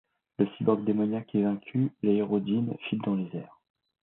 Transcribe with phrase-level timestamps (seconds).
[0.39, 3.61] Le cyborg démoniaque est vaincu, l'aérodyne file dans les airs.